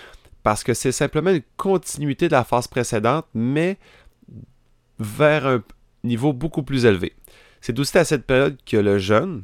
parce 0.43 0.63
que 0.63 0.74
c'est 0.74 0.91
simplement 0.91 1.31
une 1.31 1.43
continuité 1.57 2.27
de 2.27 2.33
la 2.33 2.43
phase 2.43 2.67
précédente, 2.67 3.25
mais 3.33 3.77
vers 5.00 5.45
un 5.45 5.63
niveau 6.03 6.33
beaucoup 6.33 6.63
plus 6.63 6.86
élevé. 6.86 7.13
C'est 7.60 7.77
aussi 7.77 7.98
à 7.98 8.05
cette 8.05 8.25
période 8.25 8.57
que 8.65 8.77
le 8.77 8.98
jeune 8.98 9.43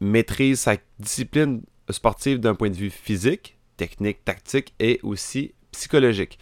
maîtrise 0.00 0.60
sa 0.60 0.76
discipline 0.98 1.62
sportive 1.90 2.40
d'un 2.40 2.54
point 2.54 2.70
de 2.70 2.76
vue 2.76 2.90
physique, 2.90 3.56
technique, 3.76 4.24
tactique 4.24 4.74
et 4.80 4.98
aussi 5.02 5.54
psychologique. 5.72 6.38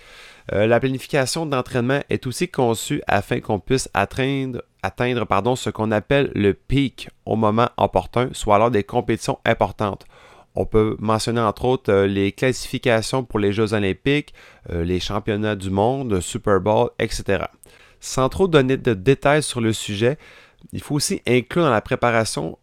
Euh, 0.52 0.66
la 0.66 0.80
planification 0.80 1.46
d'entraînement 1.46 2.00
est 2.08 2.26
aussi 2.26 2.48
conçue 2.48 3.02
afin 3.06 3.40
qu'on 3.40 3.60
puisse 3.60 3.90
atteindre, 3.92 4.62
atteindre 4.82 5.26
pardon, 5.26 5.56
ce 5.56 5.70
qu'on 5.70 5.90
appelle 5.90 6.30
le 6.34 6.54
pic 6.54 7.10
au 7.26 7.36
moment 7.36 7.68
opportun, 7.76 8.30
soit 8.32 8.58
lors 8.58 8.70
des 8.70 8.84
compétitions 8.84 9.38
importantes. 9.44 10.06
On 10.54 10.64
peut 10.64 10.96
mentionner 10.98 11.40
entre 11.40 11.66
autres 11.66 11.92
euh, 11.92 12.06
les 12.06 12.32
classifications 12.32 13.24
pour 13.24 13.38
les 13.38 13.52
Jeux 13.52 13.74
olympiques, 13.74 14.32
euh, 14.70 14.84
les 14.84 15.00
championnats 15.00 15.56
du 15.56 15.70
monde, 15.70 16.20
Super 16.20 16.60
Bowl, 16.60 16.90
etc. 16.98 17.44
Sans 18.00 18.28
trop 18.28 18.48
donner 18.48 18.76
de 18.76 18.94
détails 18.94 19.42
sur 19.42 19.60
le 19.60 19.72
sujet, 19.72 20.16
il 20.72 20.80
faut 20.80 20.94
aussi 20.94 21.20
inclure 21.26 21.64
dans 21.64 21.70
la 21.70 21.80
préparation 21.80 22.58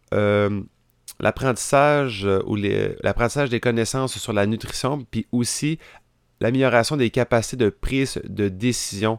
l'apprentissage 1.18 2.26
ou 2.46 2.56
l'apprentissage 2.56 3.48
des 3.48 3.60
connaissances 3.60 4.18
sur 4.18 4.32
la 4.32 4.46
nutrition, 4.46 5.06
puis 5.10 5.26
aussi 5.32 5.78
l'amélioration 6.40 6.96
des 6.96 7.10
capacités 7.10 7.56
de 7.56 7.70
prise 7.70 8.20
de 8.28 8.48
décision 8.48 9.18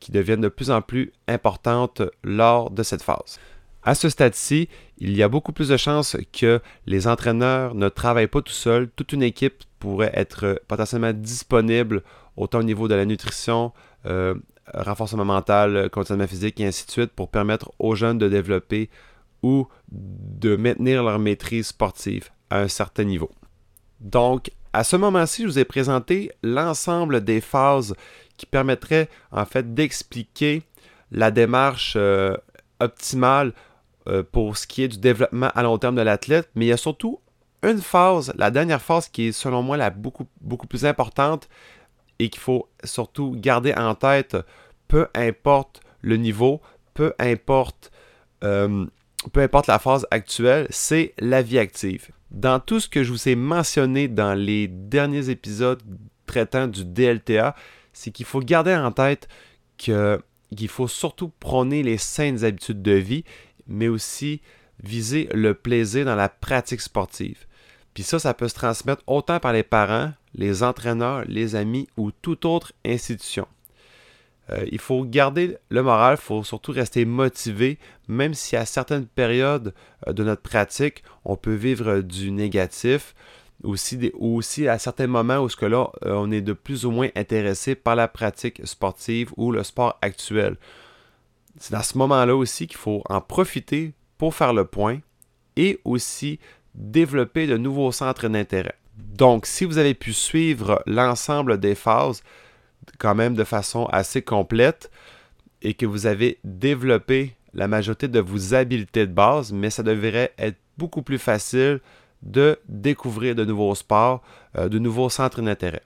qui 0.00 0.12
deviennent 0.12 0.40
de 0.40 0.48
plus 0.48 0.70
en 0.70 0.82
plus 0.82 1.12
importantes 1.28 2.02
lors 2.24 2.70
de 2.70 2.82
cette 2.82 3.02
phase. 3.02 3.38
À 3.82 3.94
ce 3.94 4.08
stade-ci, 4.08 4.68
il 4.98 5.16
y 5.16 5.22
a 5.22 5.28
beaucoup 5.28 5.52
plus 5.52 5.68
de 5.68 5.76
chances 5.76 6.16
que 6.32 6.60
les 6.86 7.06
entraîneurs 7.06 7.74
ne 7.74 7.88
travaillent 7.88 8.26
pas 8.26 8.42
tout 8.42 8.52
seuls. 8.52 8.90
Toute 8.94 9.12
une 9.12 9.22
équipe 9.22 9.64
pourrait 9.78 10.12
être 10.14 10.60
potentiellement 10.68 11.14
disponible 11.14 12.02
autant 12.36 12.58
au 12.58 12.62
niveau 12.62 12.88
de 12.88 12.94
la 12.94 13.06
nutrition, 13.06 13.72
euh, 14.06 14.34
renforcement 14.74 15.24
mental, 15.24 15.88
conditionnement 15.90 16.26
physique 16.26 16.60
et 16.60 16.66
ainsi 16.66 16.86
de 16.86 16.90
suite 16.90 17.12
pour 17.12 17.30
permettre 17.30 17.72
aux 17.78 17.94
jeunes 17.94 18.18
de 18.18 18.28
développer 18.28 18.90
ou 19.42 19.66
de 19.90 20.56
maintenir 20.56 21.02
leur 21.02 21.18
maîtrise 21.18 21.68
sportive 21.68 22.28
à 22.50 22.60
un 22.60 22.68
certain 22.68 23.04
niveau. 23.04 23.30
Donc, 24.00 24.50
à 24.72 24.84
ce 24.84 24.96
moment-ci, 24.96 25.42
je 25.42 25.48
vous 25.48 25.58
ai 25.58 25.64
présenté 25.64 26.30
l'ensemble 26.42 27.24
des 27.24 27.40
phases 27.40 27.94
qui 28.36 28.46
permettraient 28.46 29.08
en 29.32 29.44
fait 29.44 29.74
d'expliquer 29.74 30.62
la 31.10 31.30
démarche 31.30 31.94
euh, 31.96 32.36
optimale 32.78 33.52
euh, 34.08 34.22
pour 34.22 34.56
ce 34.56 34.66
qui 34.66 34.82
est 34.82 34.88
du 34.88 34.98
développement 34.98 35.50
à 35.54 35.62
long 35.62 35.76
terme 35.78 35.96
de 35.96 36.02
l'athlète, 36.02 36.48
mais 36.54 36.66
il 36.66 36.68
y 36.68 36.72
a 36.72 36.76
surtout 36.76 37.20
une 37.62 37.80
phase, 37.80 38.32
la 38.36 38.50
dernière 38.50 38.80
phase 38.80 39.08
qui 39.08 39.28
est 39.28 39.32
selon 39.32 39.62
moi 39.62 39.76
la 39.76 39.90
beaucoup, 39.90 40.26
beaucoup 40.40 40.66
plus 40.66 40.86
importante 40.86 41.48
et 42.18 42.30
qu'il 42.30 42.40
faut 42.40 42.68
surtout 42.84 43.34
garder 43.36 43.74
en 43.74 43.94
tête, 43.94 44.36
peu 44.88 45.08
importe 45.14 45.80
le 46.00 46.16
niveau, 46.16 46.60
peu 46.94 47.12
importe, 47.18 47.90
euh, 48.44 48.86
peu 49.32 49.40
importe 49.40 49.66
la 49.66 49.78
phase 49.78 50.06
actuelle, 50.10 50.66
c'est 50.70 51.14
la 51.18 51.42
vie 51.42 51.58
active. 51.58 52.10
Dans 52.30 52.60
tout 52.60 52.80
ce 52.80 52.88
que 52.88 53.02
je 53.02 53.12
vous 53.12 53.28
ai 53.28 53.34
mentionné 53.34 54.08
dans 54.08 54.34
les 54.34 54.68
derniers 54.68 55.30
épisodes 55.30 55.82
traitant 56.26 56.68
du 56.68 56.84
DLTA, 56.84 57.54
c'est 57.92 58.10
qu'il 58.12 58.26
faut 58.26 58.40
garder 58.40 58.74
en 58.74 58.92
tête 58.92 59.28
qu'il 59.76 60.68
faut 60.68 60.88
surtout 60.88 61.28
prôner 61.28 61.82
les 61.82 61.98
saines 61.98 62.44
habitudes 62.44 62.82
de 62.82 62.92
vie, 62.92 63.24
mais 63.66 63.88
aussi 63.88 64.40
viser 64.82 65.28
le 65.34 65.54
plaisir 65.54 66.04
dans 66.04 66.14
la 66.14 66.28
pratique 66.28 66.80
sportive. 66.80 67.46
Puis 67.94 68.02
ça, 68.04 68.18
ça 68.18 68.34
peut 68.34 68.48
se 68.48 68.54
transmettre 68.54 69.02
autant 69.06 69.40
par 69.40 69.52
les 69.52 69.62
parents, 69.62 70.12
les 70.34 70.62
entraîneurs, 70.62 71.24
les 71.26 71.56
amis 71.56 71.88
ou 71.96 72.12
toute 72.12 72.44
autre 72.44 72.72
institution. 72.86 73.46
Euh, 74.52 74.64
il 74.70 74.78
faut 74.78 75.04
garder 75.04 75.56
le 75.68 75.82
moral, 75.82 76.16
il 76.18 76.22
faut 76.22 76.42
surtout 76.42 76.72
rester 76.72 77.04
motivé, 77.04 77.78
même 78.08 78.34
si 78.34 78.56
à 78.56 78.66
certaines 78.66 79.06
périodes 79.06 79.74
euh, 80.06 80.12
de 80.12 80.24
notre 80.24 80.42
pratique, 80.42 81.02
on 81.24 81.36
peut 81.36 81.54
vivre 81.54 82.00
du 82.00 82.30
négatif, 82.30 83.14
aussi 83.62 84.10
ou 84.14 84.36
aussi 84.36 84.68
à 84.68 84.78
certains 84.78 85.06
moments 85.06 85.38
où 85.38 85.48
là, 85.66 85.90
euh, 86.04 86.14
on 86.14 86.30
est 86.30 86.40
de 86.40 86.52
plus 86.52 86.86
ou 86.86 86.90
moins 86.90 87.08
intéressé 87.14 87.74
par 87.74 87.94
la 87.94 88.08
pratique 88.08 88.66
sportive 88.66 89.32
ou 89.36 89.52
le 89.52 89.62
sport 89.62 89.98
actuel. 90.02 90.56
C'est 91.58 91.72
dans 91.72 91.82
ce 91.82 91.98
moment-là 91.98 92.34
aussi 92.34 92.66
qu'il 92.66 92.78
faut 92.78 93.02
en 93.08 93.20
profiter 93.20 93.92
pour 94.18 94.34
faire 94.34 94.52
le 94.52 94.64
point 94.64 94.98
et 95.56 95.80
aussi 95.84 96.38
développer 96.74 97.46
de 97.46 97.56
nouveaux 97.56 97.92
centres 97.92 98.28
d'intérêt. 98.28 98.76
Donc, 98.96 99.46
si 99.46 99.64
vous 99.64 99.78
avez 99.78 99.94
pu 99.94 100.12
suivre 100.12 100.82
l'ensemble 100.86 101.58
des 101.58 101.74
phases, 101.74 102.22
quand 102.98 103.14
même 103.14 103.34
de 103.34 103.44
façon 103.44 103.86
assez 103.86 104.22
complète 104.22 104.90
et 105.62 105.74
que 105.74 105.86
vous 105.86 106.06
avez 106.06 106.38
développé 106.44 107.34
la 107.54 107.68
majorité 107.68 108.08
de 108.08 108.20
vos 108.20 108.54
habiletés 108.54 109.06
de 109.06 109.12
base, 109.12 109.52
mais 109.52 109.70
ça 109.70 109.82
devrait 109.82 110.32
être 110.38 110.58
beaucoup 110.78 111.02
plus 111.02 111.18
facile 111.18 111.80
de 112.22 112.58
découvrir 112.68 113.34
de 113.34 113.44
nouveaux 113.44 113.74
sports, 113.74 114.22
euh, 114.56 114.68
de 114.68 114.78
nouveaux 114.78 115.10
centres 115.10 115.42
d'intérêt. 115.42 115.82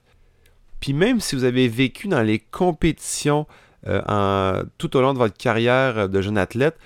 Puis 0.80 0.92
même 0.92 1.20
si 1.20 1.36
vous 1.36 1.44
avez 1.44 1.68
vécu 1.68 2.08
dans 2.08 2.22
les 2.22 2.38
compétitions 2.38 3.46
euh, 3.86 4.62
tout 4.78 4.96
au 4.96 5.00
long 5.00 5.12
de 5.12 5.18
votre 5.18 5.36
carrière 5.36 6.08
de 6.08 6.20
jeune 6.20 6.38
athlète, 6.38 6.76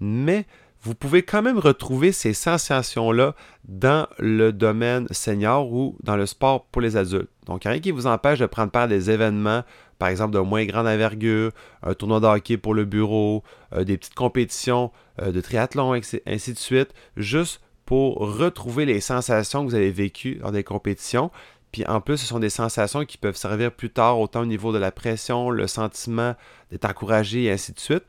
mais 0.00 0.46
vous 0.82 0.94
pouvez 0.94 1.22
quand 1.22 1.42
même 1.42 1.58
retrouver 1.58 2.12
ces 2.12 2.32
sensations-là 2.32 3.34
dans 3.64 4.06
le 4.18 4.52
domaine 4.52 5.06
senior 5.10 5.72
ou 5.72 5.96
dans 6.02 6.16
le 6.16 6.26
sport 6.26 6.66
pour 6.66 6.80
les 6.82 6.96
adultes. 6.96 7.30
Donc, 7.46 7.64
rien 7.64 7.80
qui 7.80 7.90
vous 7.90 8.06
empêche 8.06 8.38
de 8.38 8.46
prendre 8.46 8.70
part 8.70 8.82
à 8.82 8.88
des 8.88 9.10
événements, 9.10 9.64
par 9.98 10.08
exemple 10.08 10.34
de 10.34 10.38
moins 10.38 10.64
grande 10.64 10.86
envergure, 10.86 11.50
un 11.82 11.94
tournoi 11.94 12.20
de 12.20 12.26
hockey 12.26 12.56
pour 12.56 12.74
le 12.74 12.84
bureau, 12.84 13.42
euh, 13.72 13.84
des 13.84 13.96
petites 13.96 14.14
compétitions 14.14 14.92
de 15.20 15.40
triathlon, 15.40 15.94
ainsi 15.94 16.52
de 16.52 16.58
suite, 16.58 16.94
juste 17.16 17.60
pour 17.84 18.18
retrouver 18.18 18.84
les 18.84 19.00
sensations 19.00 19.64
que 19.64 19.70
vous 19.70 19.74
avez 19.74 19.90
vécues 19.90 20.36
dans 20.36 20.52
des 20.52 20.62
compétitions. 20.62 21.30
Puis 21.72 21.86
en 21.86 22.00
plus, 22.00 22.18
ce 22.18 22.26
sont 22.26 22.38
des 22.38 22.50
sensations 22.50 23.04
qui 23.04 23.18
peuvent 23.18 23.36
servir 23.36 23.72
plus 23.72 23.90
tard, 23.90 24.20
autant 24.20 24.42
au 24.42 24.46
niveau 24.46 24.72
de 24.72 24.78
la 24.78 24.92
pression, 24.92 25.50
le 25.50 25.66
sentiment 25.66 26.34
d'être 26.70 26.84
encouragé 26.84 27.44
et 27.44 27.50
ainsi 27.50 27.72
de 27.72 27.80
suite. 27.80 28.04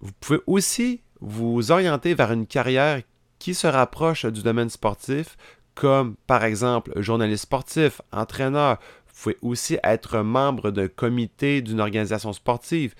Vous 0.00 0.12
pouvez 0.20 0.38
aussi 0.46 1.02
vous 1.20 1.70
orienter 1.70 2.14
vers 2.14 2.32
une 2.32 2.46
carrière 2.46 3.02
qui 3.38 3.54
se 3.54 3.66
rapproche 3.66 4.26
du 4.26 4.42
domaine 4.42 4.70
sportif, 4.70 5.36
comme 5.74 6.16
par 6.26 6.44
exemple 6.44 6.92
journaliste 7.00 7.44
sportif, 7.44 8.00
entraîneur. 8.12 8.78
Vous 9.06 9.22
pouvez 9.22 9.36
aussi 9.42 9.78
être 9.84 10.20
membre 10.20 10.70
d'un 10.70 10.88
comité 10.88 11.60
d'une 11.62 11.80
organisation 11.80 12.32
sportive. 12.32 12.94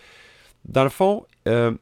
Dans 0.65 0.85
le 0.85 0.91
fond, 0.91 1.27
euh, 1.47 1.73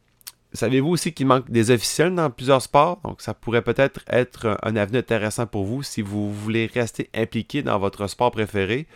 Savez-vous 0.57 0.88
aussi 0.88 1.12
qu'il 1.12 1.26
manque 1.26 1.50
des 1.50 1.71
officiels 1.71 2.14
dans 2.14 2.31
plusieurs 2.31 2.62
sports? 2.62 3.00
Donc, 3.05 3.21
ça 3.21 3.35
pourrait 3.35 3.62
peut-être 3.62 4.00
être 4.09 4.59
un 4.62 4.75
avenir 4.76 5.00
intéressant 5.00 5.47
pour 5.47 5.64
vous 5.64 5.83
si 5.83 6.00
vous 6.00 6.33
voulez 6.33 6.66
rester 6.73 7.11
impliqué 7.14 7.62
dans 7.62 7.78
votre 7.78 8.07
sport 8.07 8.31
préféré. 8.31 8.87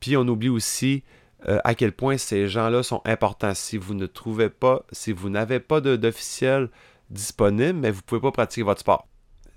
Puis, 0.00 0.16
on 0.16 0.26
oublie 0.26 0.48
aussi 0.48 1.02
euh, 1.48 1.58
à 1.64 1.74
quel 1.74 1.92
point 1.92 2.18
ces 2.18 2.48
gens-là 2.48 2.82
sont 2.82 3.02
importants. 3.04 3.54
Si 3.54 3.76
vous 3.76 3.94
ne 3.94 4.06
trouvez 4.06 4.48
pas, 4.48 4.84
si 4.92 5.12
vous 5.12 5.30
n'avez 5.30 5.60
pas 5.60 5.80
d'officiels 5.80 6.68
disponibles, 7.10 7.78
mais 7.78 7.90
vous 7.90 7.98
ne 7.98 8.02
pouvez 8.02 8.20
pas 8.20 8.32
pratiquer 8.32 8.62
votre 8.62 8.80
sport. 8.80 9.06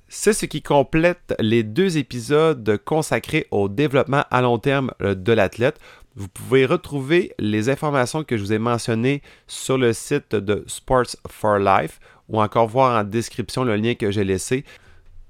C'est 0.07 0.33
ce 0.33 0.45
qui 0.45 0.61
complète 0.61 1.33
les 1.39 1.63
deux 1.63 1.97
épisodes 1.97 2.79
consacrés 2.85 3.47
au 3.51 3.69
développement 3.69 4.23
à 4.29 4.41
long 4.41 4.59
terme 4.59 4.91
euh, 5.01 5.15
de 5.15 5.33
l'athlète. 5.33 5.79
Vous 6.15 6.27
pouvez 6.27 6.65
retrouver 6.65 7.33
les 7.39 7.69
informations 7.69 8.23
que 8.23 8.37
je 8.37 8.43
vous 8.43 8.53
ai 8.53 8.59
mentionnées 8.59 9.21
sur 9.47 9.77
le 9.77 9.93
site 9.93 10.35
de 10.35 10.63
Sports 10.67 11.17
for 11.29 11.57
Life 11.57 11.99
ou 12.29 12.41
encore 12.41 12.67
voir 12.67 12.99
en 12.99 13.03
description 13.03 13.63
le 13.63 13.75
lien 13.75 13.95
que 13.95 14.11
j'ai 14.11 14.23
laissé. 14.23 14.63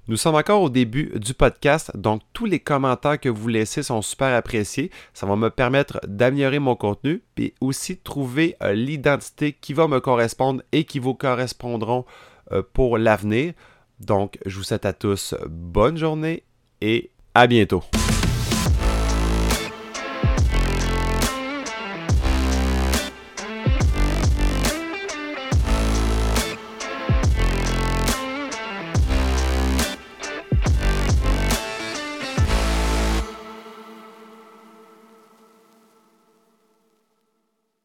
Nous 0.08 0.18
sommes 0.18 0.36
encore 0.36 0.62
au 0.62 0.70
début 0.70 1.12
du 1.16 1.34
podcast, 1.34 1.92
donc 1.98 2.22
tous 2.32 2.46
les 2.46 2.60
commentaires 2.60 3.20
que 3.20 3.28
vous 3.28 3.48
laissez 3.48 3.82
sont 3.82 4.04
super 4.04 4.36
appréciés. 4.36 4.92
Ça 5.16 5.26
va 5.26 5.36
me 5.36 5.50
permettre 5.50 6.00
d'améliorer 6.08 6.60
mon 6.60 6.76
contenu, 6.76 7.24
puis 7.34 7.56
aussi 7.60 7.98
trouver 7.98 8.56
euh, 8.62 8.74
l'identité 8.74 9.54
qui 9.54 9.74
va 9.74 9.88
me 9.88 10.00
correspondre 10.00 10.62
et 10.72 10.84
qui 10.84 11.00
vous 11.00 11.16
correspondront 11.16 12.06
euh, 12.52 12.62
pour 12.74 13.00
l'avenir. 13.00 13.54
Donc, 14.00 14.38
je 14.46 14.58
vous 14.58 14.64
souhaite 14.64 14.86
à 14.86 14.94
tous 14.94 15.34
bonne 15.50 15.98
journée 15.98 16.44
et 16.82 17.10
à 17.34 17.48
bientôt. 17.48 17.84